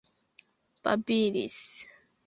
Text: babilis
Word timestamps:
babilis 0.83 1.57